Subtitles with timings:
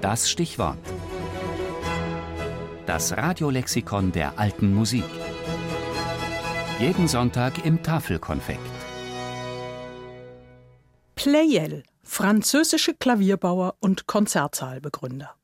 [0.00, 0.78] Das Stichwort.
[2.84, 5.04] Das Radiolexikon der alten Musik.
[6.78, 8.60] Jeden Sonntag im Tafelkonfekt.
[11.14, 15.34] Pleyel, französische Klavierbauer und Konzertsaalbegründer.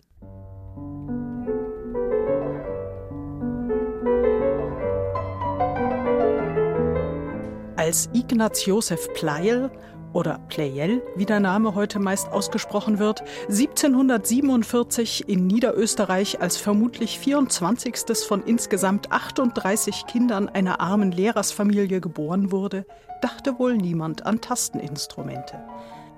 [7.76, 9.70] Als Ignaz Josef Pleyel
[10.12, 17.94] oder Pleyel, wie der Name heute meist ausgesprochen wird, 1747 in Niederösterreich als vermutlich 24.
[18.26, 22.86] von insgesamt 38 Kindern einer armen Lehrersfamilie geboren wurde,
[23.20, 25.62] dachte wohl niemand an Tasteninstrumente.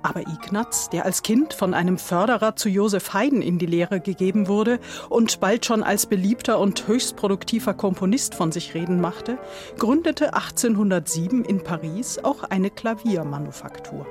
[0.04, 4.48] Aber Ignaz, der als Kind von einem Förderer zu Josef Haydn in die Lehre gegeben
[4.48, 9.38] wurde und bald schon als beliebter und höchst produktiver Komponist von sich reden machte,
[9.78, 14.06] gründete 1807 in Paris auch eine Klaviermanufaktur.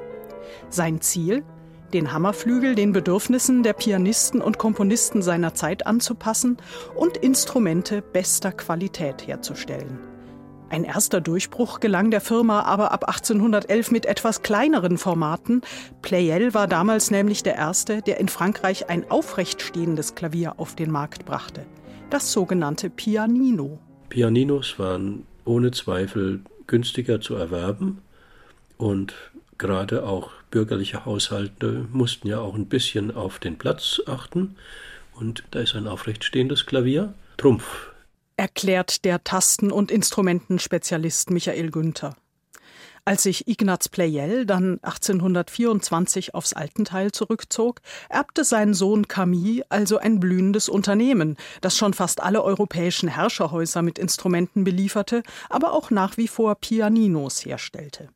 [0.71, 1.43] Sein Ziel?
[1.93, 6.57] Den Hammerflügel den Bedürfnissen der Pianisten und Komponisten seiner Zeit anzupassen
[6.95, 10.12] und Instrumente bester Qualität herzustellen.
[10.73, 15.61] Ein erster Durchbruch gelang der Firma aber ab 1811 mit etwas kleineren Formaten.
[16.01, 20.89] Pleyel war damals nämlich der erste, der in Frankreich ein aufrecht stehendes Klavier auf den
[20.89, 21.63] Markt brachte.
[22.09, 23.77] Das sogenannte Pianino.
[24.09, 28.01] Pianinos waren ohne Zweifel günstiger zu erwerben
[28.77, 29.13] und
[29.59, 34.55] gerade auch bürgerliche Haushalte mussten ja auch ein bisschen auf den Platz achten
[35.13, 37.92] und da ist ein aufrecht stehendes Klavier Trumpf
[38.43, 42.13] erklärt der Tasten- und Instrumentenspezialist Michael Günther.
[43.05, 50.19] Als sich Ignaz Pleyel dann 1824 aufs Altenteil zurückzog, erbte sein Sohn Camille also ein
[50.19, 56.27] blühendes Unternehmen, das schon fast alle europäischen Herrscherhäuser mit Instrumenten belieferte, aber auch nach wie
[56.27, 58.09] vor Pianinos herstellte.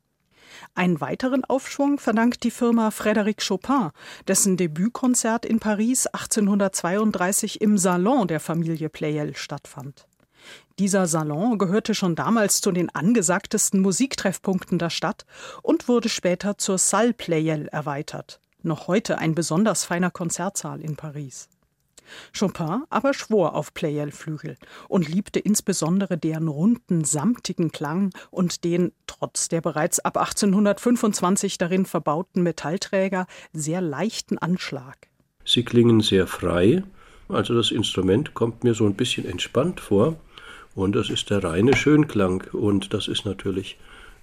[0.75, 3.91] Einen weiteren Aufschwung verdankt die Firma Frédéric Chopin,
[4.27, 10.05] dessen Debütkonzert in Paris 1832 im Salon der Familie Pleyel stattfand.
[10.79, 15.25] Dieser Salon gehörte schon damals zu den angesagtesten Musiktreffpunkten der Stadt
[15.63, 18.39] und wurde später zur Salle Pleyel erweitert.
[18.61, 21.49] Noch heute ein besonders feiner Konzertsaal in Paris.
[22.37, 24.57] Chopin aber schwor auf Pleyel-Flügel
[24.87, 31.85] und liebte insbesondere deren runden, samtigen Klang und den, trotz der bereits ab 1825 darin
[31.85, 35.07] verbauten Metallträger, sehr leichten Anschlag.
[35.43, 36.83] Sie klingen sehr frei,
[37.29, 40.17] also das Instrument kommt mir so ein bisschen entspannt vor
[40.77, 42.43] und das ist der reine Schönklang.
[42.53, 43.77] Und das ist natürlich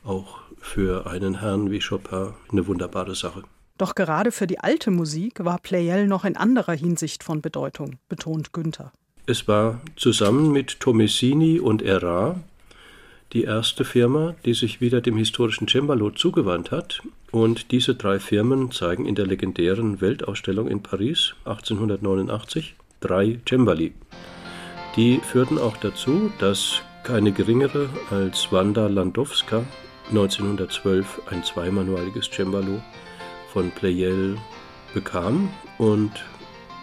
[0.05, 3.43] auch für einen Herrn wie Chopin eine wunderbare Sache.
[3.77, 8.53] Doch gerade für die alte Musik war Pleyel noch in anderer Hinsicht von Bedeutung, betont
[8.53, 8.93] Günther.
[9.27, 12.37] Es war zusammen mit Tomesini und Erard
[13.33, 17.03] die erste Firma, die sich wieder dem historischen Cembalo zugewandt hat.
[17.33, 23.93] Und diese drei Firmen zeigen in der legendären Weltausstellung in Paris 1889 drei Cembali.
[24.97, 29.65] Die führten auch dazu, dass keine geringere als Wanda Landowska
[30.11, 32.81] 1912 ein zweimanualiges Cembalo
[33.53, 34.39] von Pleyel
[34.93, 36.13] bekam und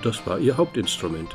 [0.04, 1.30] das war ihr Hauptinstrument.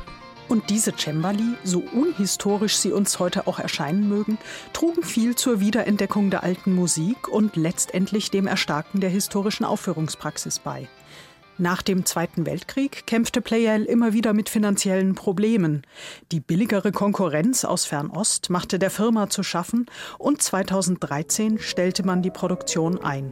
[0.49, 4.37] Und diese Cembali, so unhistorisch sie uns heute auch erscheinen mögen,
[4.71, 10.87] trugen viel zur Wiederentdeckung der alten Musik und letztendlich dem Erstarken der historischen Aufführungspraxis bei.
[11.59, 15.81] Nach dem Zweiten Weltkrieg kämpfte Pleyel immer wieder mit finanziellen Problemen.
[16.31, 19.87] Die billigere Konkurrenz aus Fernost machte der Firma zu schaffen
[20.19, 23.31] und 2013 stellte man die Produktion ein.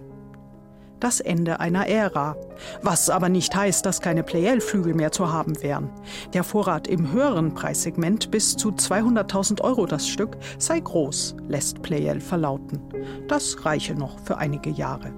[1.00, 2.36] Das Ende einer Ära.
[2.82, 5.92] Was aber nicht heißt, dass keine Pleyel-Flügel mehr zu haben wären.
[6.34, 12.22] Der Vorrat im höheren Preissegment bis zu 200.000 Euro das Stück sei groß, lässt Pleyel
[12.22, 12.82] verlauten.
[13.28, 15.14] Das reiche noch für einige Jahre.